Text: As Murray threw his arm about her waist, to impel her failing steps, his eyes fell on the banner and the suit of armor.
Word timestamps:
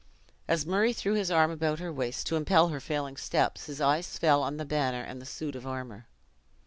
As 0.47 0.65
Murray 0.65 0.93
threw 0.93 1.13
his 1.13 1.29
arm 1.29 1.51
about 1.51 1.77
her 1.77 1.93
waist, 1.93 2.25
to 2.25 2.35
impel 2.35 2.69
her 2.69 2.79
failing 2.79 3.17
steps, 3.17 3.67
his 3.67 3.79
eyes 3.79 4.17
fell 4.17 4.41
on 4.41 4.57
the 4.57 4.65
banner 4.65 5.03
and 5.03 5.21
the 5.21 5.27
suit 5.27 5.55
of 5.55 5.67
armor. 5.67 6.07